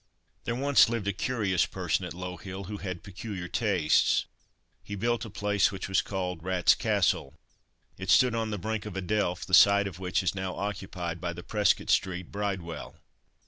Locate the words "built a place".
4.95-5.71